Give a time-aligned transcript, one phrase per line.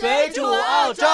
[0.00, 1.04] 水煮澳洲。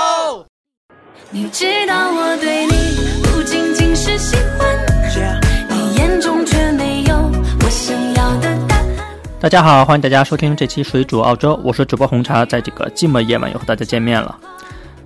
[1.31, 4.79] 你知道我对你不仅仅是喜欢，
[5.69, 8.87] 你眼中却没有我想要的答案。
[9.41, 14.39] 大家好，欢迎大家收听这期水煮澳洲，我是主播红茶，在这个寂寞夜晚又和大家见面了。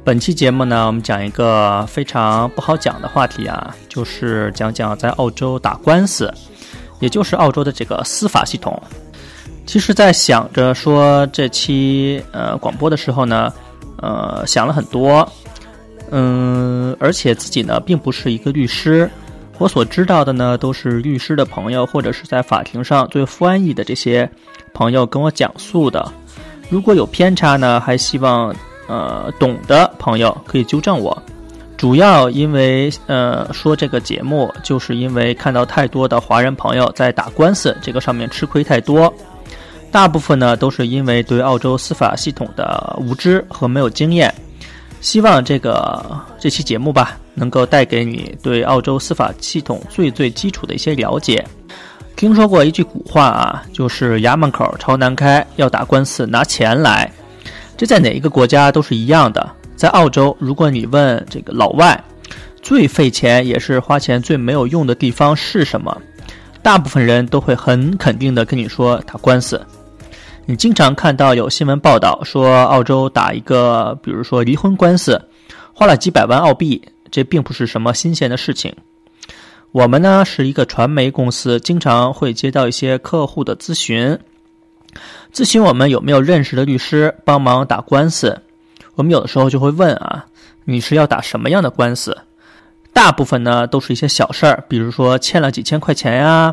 [0.04, 6.30] 本期节目呢，我们讲一个非常不好讲的话题啊，就是讲讲在澳洲打官司，
[6.98, 8.78] 也就是澳洲的这个司法系统。
[9.64, 13.50] 其实，在想着说这期呃广播的时候呢，
[14.00, 15.26] 呃想了很多，
[16.10, 19.08] 嗯，而且自己呢并不是一个律师，
[19.58, 24.28] 我所知道的呢都是律师的朋友或者是在法庭上做翻译的这些
[24.72, 26.10] 朋友跟我讲述的。
[26.68, 28.54] 如果有偏差呢，还希望
[28.88, 31.22] 呃懂的朋友可以纠正我。
[31.76, 39.12] 主要因为呃说这个节目，就是因为看到太多的华人朋友在打官司这个上面吃亏太多。
[39.90, 44.32] 大部分呢都是因为对澳洲司法系统的无知和没有经验。
[45.00, 46.04] 希望这个
[46.38, 51.44] 这期节目吧，能够带给你对澳洲司法系统最最基础的一些了解。
[52.16, 57.10] 听说过一句古话啊，就是衙门口朝南开，要打官司拿钱来。
[57.78, 59.50] 这在哪一个国家都是一样的。
[59.74, 61.98] 在澳洲，如果你问这个老外，
[62.60, 65.96] 最费钱也是花钱最没有用的地方是什么？
[66.62, 69.58] 大部分人都会很肯定的跟你说打官司。
[70.46, 75.20] 你经常看到有新闻报道说，澳洲打一个，比如说离婚官司，
[75.72, 78.74] 花了几百万澳币，这并不是什么新鲜的事情。
[79.70, 84.18] 我们呢是一个传媒公司，经常会接到一些客户的咨询，
[85.32, 88.36] 咨询我们有没有认识的律师帮忙打官司。
[88.96, 90.26] 我们有的时候就会问啊，
[90.64, 92.16] 你是要打什么样的官司？
[92.92, 96.52] 大部分呢都是一些小事儿，比如说欠了几千块钱呀。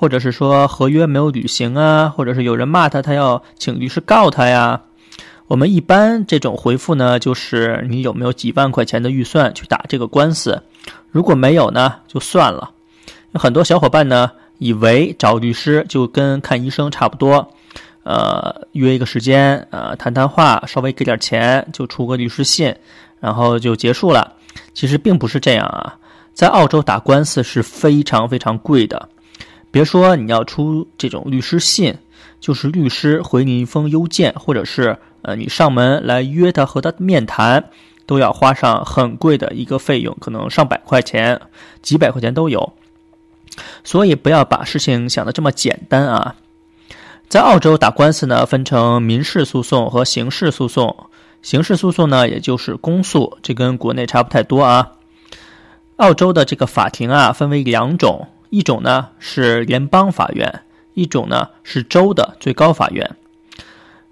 [0.00, 4.80] 或者是说合约没有履行啊，或者是有人骂他，他要请律师告他呀。
[5.46, 10.62] 我们一般这种回复呢，就是你有没有几万块钱的预算去打这个官司？
[11.10, 12.70] 如果没有呢，就算了。
[13.32, 17.46] 有很多小伙伴呢，以为找律师就跟看医生差不多，
[18.02, 22.74] 呃，约一个时间，呃，谈谈话，稍微给点钱，就出个律师信，
[23.20, 24.32] 然后就结束了。
[24.72, 25.94] 其实并不是这样啊，
[26.32, 29.06] 在澳洲打官司是非常非常贵的。
[29.70, 31.96] 别说你要出这种律师信，
[32.40, 37.70] 就是律师回你一封邮件，或者是呃你上门来约他和他面谈，
[38.06, 41.40] 都要花上很贵的一个费用，可能上百块钱、
[41.82, 42.72] 几百块钱都有。
[43.84, 46.34] 所以不要把事情想的这么简单啊！
[47.28, 51.06] 在澳洲打官司呢，分成民事诉讼和刑事诉讼。
[51.42, 54.92] 刑事诉讼呢，也就是公诉，这跟国内差不太多啊。
[55.96, 58.26] 澳洲的这个法庭啊，分为两种。
[58.50, 60.62] 一种呢是联邦法院，
[60.94, 63.16] 一种呢是州的最高法院。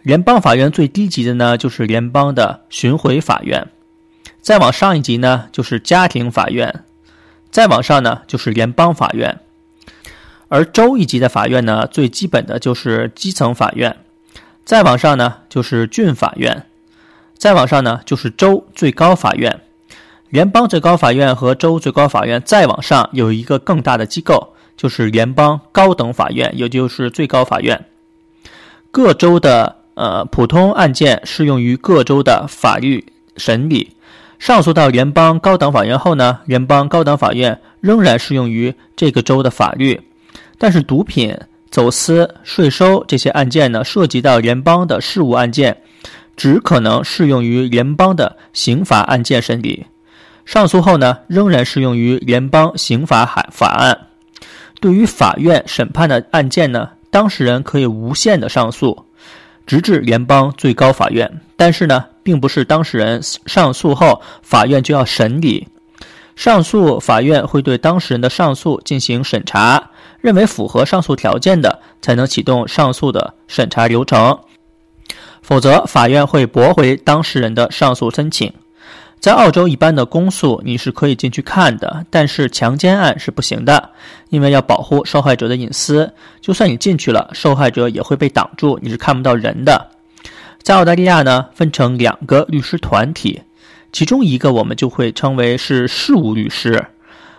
[0.02, 3.68] 联邦法院最低级的呢就是联邦的巡回法院，
[4.40, 6.84] 再往上一级呢就是家庭法院，
[7.50, 9.40] 再往上呢就是联邦法院。
[10.48, 13.98] 而州一级的法院呢，最基本的就是基层法院，
[14.64, 16.64] 再往上呢就是郡法院，
[17.36, 19.60] 再往上呢就是州最高法院。
[20.30, 27.82] 联邦最高法院和州最高法院再往上有一个更大的机构，就是联邦高等法院，也就是最高法院。
[28.90, 33.04] 各州的呃普通案件适用于各州的法律
[33.36, 33.90] 审理。
[34.38, 40.00] 上诉到联邦高等法院后呢，联邦高等法院仍然适用于这个州的法律。
[40.58, 41.36] 但是毒品、
[41.70, 45.76] 走私、税收这些案件呢，涉及到联邦的事务案件，
[46.36, 49.84] 只可能适用于联邦的刑法案件审理。
[50.48, 54.06] 上诉后呢，仍然适用于联邦刑法法法案。
[54.80, 59.04] 对于法院审判的案件呢，当事人可以无限的上诉，
[59.66, 61.30] 直至联邦最高法院。
[61.54, 65.68] 但是呢，并不是当事人上诉后，法院就要审理。
[66.34, 69.90] 上诉法院会对当事人的上诉进行审查，
[70.22, 74.38] 认为符合上诉条件的，才能启动上诉的审查流程。
[75.42, 78.50] 否则，法院会驳回当事人的上诉申请。
[79.20, 83.90] 在澳洲，一般的公诉你是可以进去看的，但是强奸案是不行的，
[84.30, 86.10] 因为要保护受害者的隐私。
[86.40, 89.90] 就算你进去了，受害者也会被挡住，你是看不到人的。
[90.62, 93.42] 在澳大利亚呢，分成两个律师团体，
[93.92, 96.86] 其中一个我们就会称为是事务律师，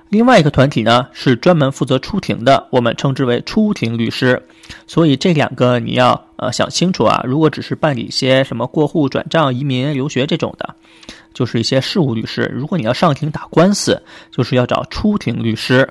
[0.09, 4.43] 另外一个团体呢是专门负责出庭的，我们称之为出庭律师。
[4.85, 10.75] 所以这两个你要呃想清楚啊，如果只是办理一些什么过户、转账、移民、留学这种的。
[11.33, 15.87] 就是一些事务律师，如果你要上庭打官司，就是要找出庭律师。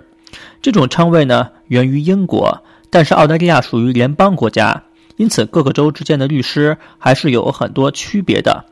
[0.61, 4.83] 这种称谓呢，源于英国，但是澳大利亚属于联邦国家，
[5.17, 8.65] 因此各个州之间的律师还是有很多区别的。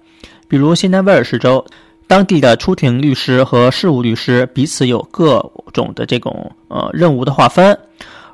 [0.48, 1.64] 比如新南威尔士州，
[2.06, 7.76] 当地的出庭律师和事务律师彼此有各种的这种呃任务的划分，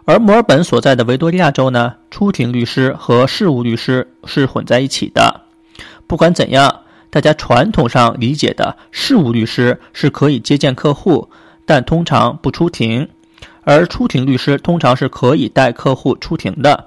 [0.04, 5.40] 而墨尔本所在的维多利亚州呢，出庭律师和事务律师是混在一起的。
[6.06, 6.81] 不管怎样，
[7.12, 11.28] 大家传统上理解的事务律师是可以接见客户，
[11.66, 13.06] 但通常不出庭，
[13.64, 16.86] 而出庭律师通常是可以带客户出庭的。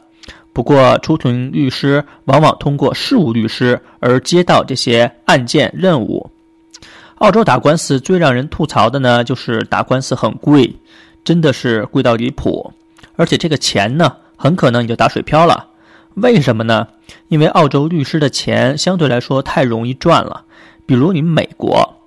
[0.51, 6.27] 不过，出庭律师往往通过事务律师而接到这些案件任务。
[7.19, 10.75] 澳洲打官司最让人吐槽的呢，就是打官司很贵，
[11.23, 12.73] 真的是贵到离谱。
[13.15, 15.67] 而且这个钱呢，很可能你就打水漂了。
[16.15, 16.87] 为什么呢？
[17.27, 20.43] 因为澳洲律师的钱相对来说太容易赚了。
[20.85, 22.01] 比如你美国，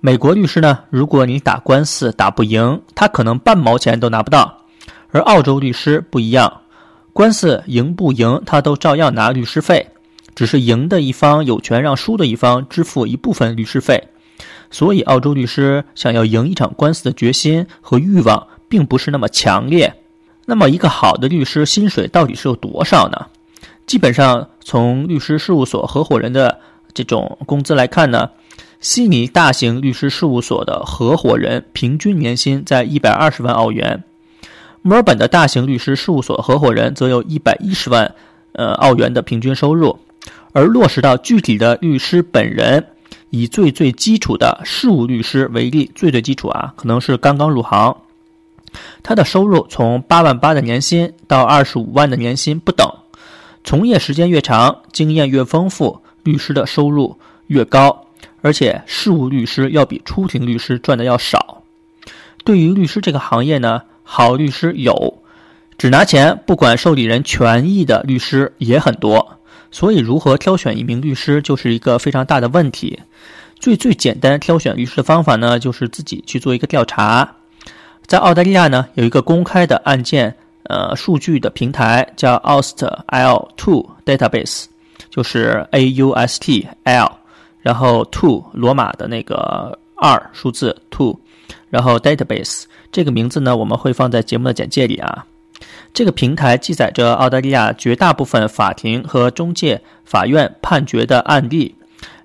[0.00, 4.56] 美国律师呢，如果你打官司打不赢，他可能半毛钱都拿不到。
[5.10, 6.60] 而澳洲律师不一样。
[7.12, 9.84] 官司赢不赢，他都照样拿律师费，
[10.36, 14.00] 只是赢的一方有权让输的一方支付一部分律师费。
[14.70, 19.92] 所以，澳洲律师想要赢一场官司的决心和欲望并不是那么强烈。
[20.46, 23.26] 那么，一个好的律师薪水到底是有多少呢？
[23.90, 26.60] 基本上，从律师事务所合伙人的
[26.94, 28.30] 这种工资来看呢，
[28.78, 34.04] 悉尼大型律师事务所的合伙人平均年薪在一百二十万澳元。
[34.82, 38.14] 墨尔本的大型律师事务所合伙人则有一百一十万，
[38.52, 39.98] 呃，澳元的平均收入，
[40.52, 42.86] 而落实到具体的律师本人，
[43.30, 47.96] 以最最基础的事务律师为例，最最基础啊，可能是刚刚入行，
[49.02, 52.88] 他的收入从八万八的年薪到二十五万的年薪不等，
[53.64, 58.06] 从业时间越长，经验越丰富，律师的收入越高，
[58.42, 61.62] 而且事务律师要比出庭律师赚的要少。
[62.44, 63.82] 对于律师这个行业呢？
[64.02, 65.22] 好律师有，
[65.78, 69.38] 只拿钱不管受理人权益的律师也很多，
[69.70, 72.98] 所以如何挑选一名律师就是一个非常大的问题。
[73.60, 77.36] 最最简单挑选律师的方法呢，就是自己去做一个调查。
[78.06, 80.36] 在澳大利亚呢，有一个公开的案件
[80.70, 84.66] 呃数据的平台叫 AustL2 Database，
[85.10, 87.10] 就是 A U S T L，
[87.60, 91.18] 然后 two 罗马的那个二数字 two，
[91.68, 92.62] 然后 Database。
[92.92, 95.26] 这个名字呢，我们会放在节目的简介里啊。
[95.92, 101.74] 这个平台记载着澳大利亚绝大部分法庭和中介法院判决的案例。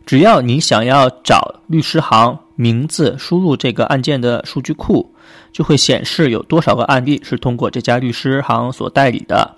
[0.05, 5.11] 只要你想要找律师行名字，输入这个案件的数据库，
[5.55, 9.55] 就会显示有多少个案例是通过这家律师行所代理的。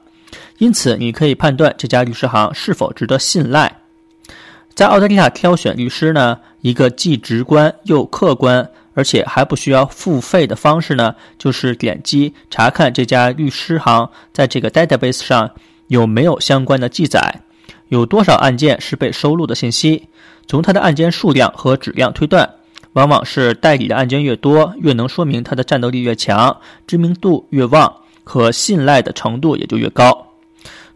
[0.59, 3.81] 因此，你可以判断这家律师行是否值得信赖。
[4.75, 8.69] 在澳大利亚挑选律师呢，一个既直观又客观。
[8.93, 15.51] 而且还不需要付费的方式呢，就是点击查看这家律师行在这个 database 上
[15.85, 17.41] 有没有相关的记载，
[17.89, 20.09] 有多少案件是被收录的信息。
[20.47, 22.49] 从它的案件数量和质量推断，
[22.97, 26.57] 往往是代理的案件越多，越能说明他的战斗力越强，
[26.87, 30.25] 知名度越旺，可信赖的程度也就越高。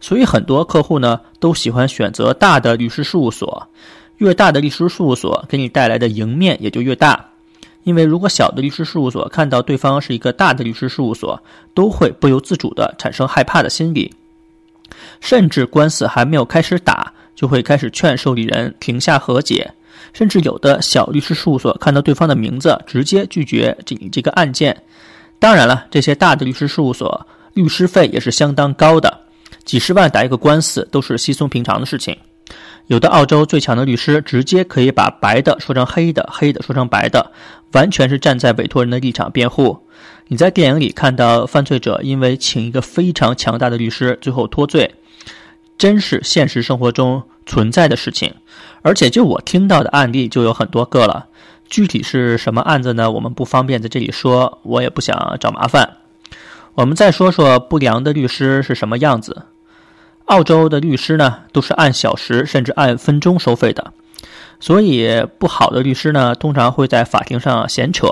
[0.00, 3.68] 所以很多客户呢都喜欢选择大的律师事务所，
[4.16, 7.24] 越大的律师事务所给你带来的赢面也就越大。
[7.84, 11.40] 因为如果小的律师事务所看到对方是一个大的律师事务所，
[11.72, 14.12] 都会不由自主地产生害怕的心理，
[15.20, 19.72] 甚至官司还没有开始打，就会开始劝受理人停下和解，
[20.12, 24.76] 甚至有的小律师事务所看到对方的名字，直接拒绝这这个案件。
[25.38, 29.20] 当然了，这些大的律师事务所律师费也是相当高的，
[29.64, 32.16] 几十万打一个官司都是稀松平常的事情。
[32.86, 37.32] 有的澳洲最强的律师直接可以把白的说成黑的，黑的说成白的，
[37.72, 39.78] 完全是站在委托人的立场辩护。
[40.26, 44.92] 你在电影里看到犯罪者因为请一个非常强大的律师最后脱罪，
[45.78, 48.34] 真是现实生活中存在的事情。
[48.82, 51.26] 而且就我听到的案例就有很多个了，
[51.68, 53.10] 具体是什么案子呢？
[53.10, 55.88] 我们不方便在这里说，我也不想找麻烦。
[56.74, 59.46] 我们再说说不良的律师是什么样子。
[60.26, 63.92] 澳洲的律师呢，都是按小时甚至按分钟收费的，
[64.60, 68.08] 所以不好的律师呢，通常会在法庭上闲扯，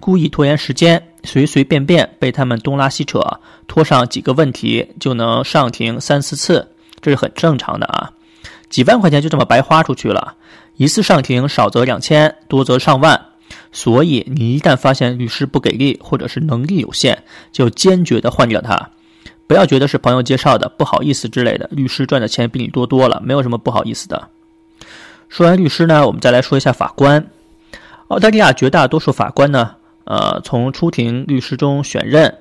[0.00, 3.20] 故意拖延时间，随随便便被他们东拉西扯，
[3.68, 6.66] 拖上几个问题就能上庭三四次，
[7.00, 8.10] 这是很正常的啊。
[8.68, 10.34] 几万块钱就这么白花出去了，
[10.76, 13.20] 一次上庭少则两千，多则上万，
[13.72, 18.90] 所以你一旦发现律师不给力或者是能力有限，就坚决的换掉他。
[19.46, 21.68] 不要觉得是朋友介绍的，不好意思之类的。
[21.70, 24.28] 律师赚的钱比你多多了，没有什么不好意思的。
[25.28, 27.24] 说完律师呢，我们再来说一下法官。
[28.08, 32.36] 澳大利亚绝大多数法官呢，呃，从出庭律师中选任，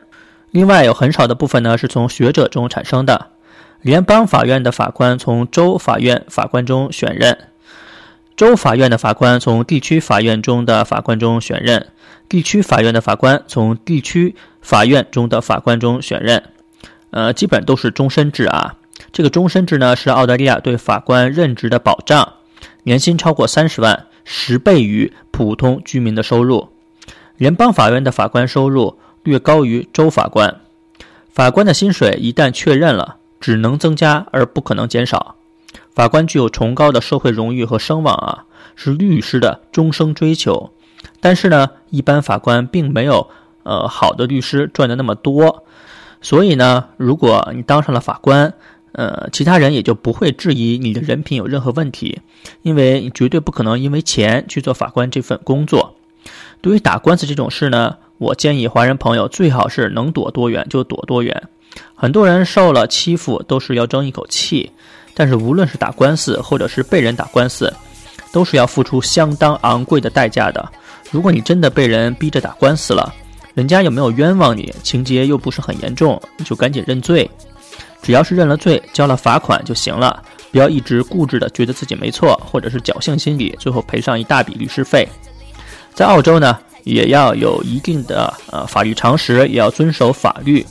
[0.50, 3.28] 另外有很少的部分呢是从学者中产生的。
[3.86, 7.38] 联邦法院的法官从州法院法官中选任。
[8.36, 11.86] 州法院的法官从地区法院中的法官中选任，
[12.28, 16.42] 地区法院的法官从地区法院中的法官中选任。
[17.12, 18.74] 呃，基本都是终身制啊。
[19.12, 22.34] 这个终身制呢，是澳大利亚对法官任职的保障，
[22.82, 26.70] 年薪超过三十万，十倍于普通居民的收入。
[27.38, 30.62] 联邦法院的法官收入略高于州法官。
[31.32, 35.36] 法官的薪水一旦确认了，只能增加而不可能减少。
[35.94, 40.72] 法官具有崇高的社会荣誉和声望啊，是律师的终生追求。
[41.20, 43.30] 但是呢，一般法官并没有
[43.62, 45.64] 呃好的律师赚的那么多。
[46.24, 48.52] 所以呢，如果你当上了法官，
[48.94, 52.22] 呃，其他人也就不会质疑你的人品有任何问题，
[52.64, 55.94] 因为你绝对不可能因为钱去做法官这份工作。
[56.62, 61.48] 对于打官司这种事呢，我建议华人朋友最好是能躲多远就躲多远。
[61.96, 64.72] 很多人受了欺负都是要争一口气，
[65.14, 67.74] 但是无论是打官司或者是被人打官司，
[68.32, 70.68] 都是要付出相当昂贵的代价的。
[71.12, 73.14] 如果你真的被人逼着打官司了，
[73.54, 74.74] 人家有没有冤枉你？
[74.84, 77.30] 情节又不是很严重，你就赶紧认罪。
[78.02, 80.22] 只要是认了罪，交了罚款就行了。
[80.52, 85.08] 不要一直固执的觉得自己没错，或者是侥幸心理，最后赔上一大笔律师费。
[85.94, 90.66] 在澳洲呢，也要有一定的呃法律常识，也要遵守法律。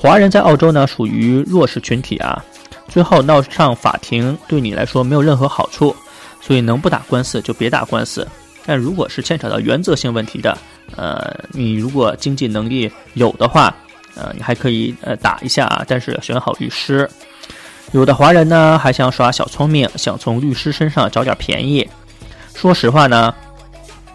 [0.00, 2.42] 华人在澳洲呢属于弱势群体啊，
[2.86, 5.94] 最后闹上法庭对你来说没有任何好处，
[6.40, 8.26] 所以能不打官司就别打官司。
[8.64, 10.56] 但如果是牵扯到原则性问题的，
[10.94, 13.74] 呃，你如果经济能力有的话，
[14.14, 17.08] 呃，你还可以呃打一下啊，但是要选好律师。
[17.92, 21.88] 有的华人呢还想耍小聪明，想从律师身上找点便宜。
[22.54, 23.34] 说实话呢，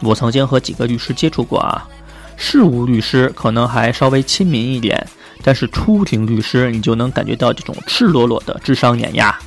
[0.02, 1.86] 我曾经和几个律师接触过啊，
[2.38, 5.06] 事务律师可能还稍微亲民一点，
[5.44, 9.38] 但是出庭律师你就能感觉到这种赤裸裸的智商碾压。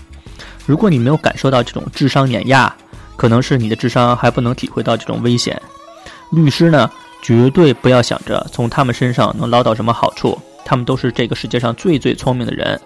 [0.67, 2.73] 如果你没有感受到这种智商碾压，
[3.17, 5.61] 可能是你的智商还不能体会到这种危险。
[6.31, 6.91] 律师呢？
[7.23, 12.81] 绝对不要想着从他们身上能捞到什么好处，他们都是这个世界上最最聪明的人。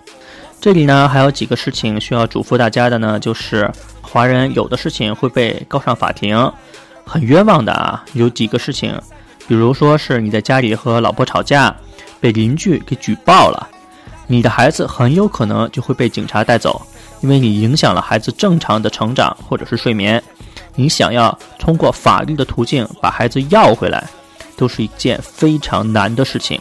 [0.59, 6.50] 这里呢还有几个事情需要嘱咐大家的呢，就是华人有的事情会被告上法庭，
[7.05, 8.02] 很冤枉的啊。
[8.14, 8.99] 有几个事情，
[9.50, 11.75] 比如说是你在家里和老婆吵架，
[12.21, 13.69] 被邻居给举报了，
[14.28, 16.80] 你的孩子很有可能就会被警察带走，
[17.21, 20.23] 因为你影响了孩子正常的成长或者是睡眠，
[20.76, 24.09] 你想要通过法律的途径把孩子要回来。
[24.57, 26.61] 都是一件非常难的事情。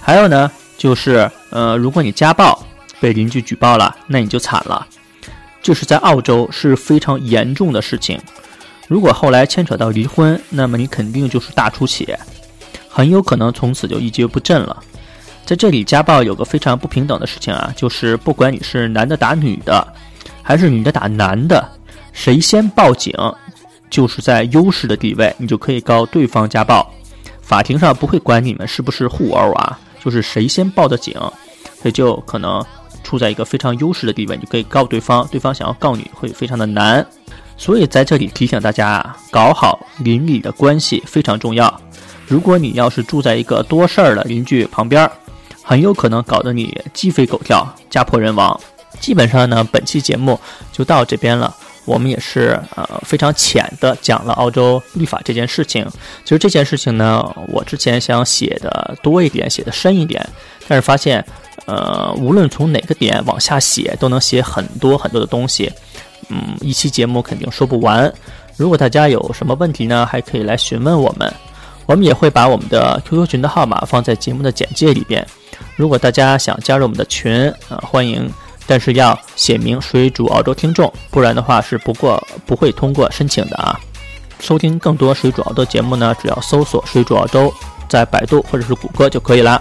[0.00, 2.60] 还有呢，就是呃，如果你家暴
[2.98, 4.84] 被邻居举报了，那你就惨了。
[5.62, 8.20] 这是在澳洲是非常严重的事情。
[8.86, 12.18] 如果后来牵扯到离婚，那么你肯定就是大出血，
[12.88, 14.82] 很有可能从此就一蹶不振了。
[15.46, 19.86] 在这里，家暴有个非常不平等的事情啊，就是不管你是男的打女的，
[20.42, 21.66] 还是女的打男的，
[22.12, 23.14] 谁先报警，
[23.90, 26.90] 就是在优势的地位，你就可以告对方家暴。
[27.42, 31.14] 法庭上不会管你们是不是互殴啊，就是谁先报的警，
[31.82, 32.64] 这就可能
[33.02, 37.06] 处在一个非常优势的地位，你可以告对方，对方想要告你会非常的难。
[37.56, 41.80] 所以在这里提醒大家啊，搞好邻里的关系非常重要。
[42.26, 45.10] 如果你要是住在一个多事儿的邻居旁边儿，
[45.62, 48.58] 很有可能搞得你鸡飞狗跳、家破人亡。
[49.00, 50.38] 基本上呢，本期节目
[50.72, 51.54] 就到这边了。
[51.84, 55.86] 我们也是呃非常浅的讲了澳洲律法这件事情。
[56.24, 60.26] 其实这件事情呢，我之前想写的多一点，写的深一点，
[60.66, 61.22] 但是发现，
[61.66, 65.70] 呃，无论从哪个点往下写，都能写很多很多的东西。
[66.28, 68.12] 嗯，一期节目肯定说不完。
[68.56, 71.32] 如果大家有什么问题呢，还可以来询问我们。
[71.86, 75.26] 我们也会把我们的 QQ 群的号码放在节目的简介里边。
[75.76, 78.30] 如果大家想加入我们的群，啊，欢迎。
[78.66, 83.78] 但是要写明水煮澳洲听众，不然的话是不过不会通过申请的啊。
[84.40, 87.52] 收听更多水煮澳洲节目呢，只要搜索“水煮澳洲”
[87.86, 89.60] 在百度或者是谷歌就可以了。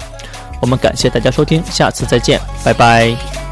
[0.62, 3.43] 我们感谢大家收听，下次再见，拜拜。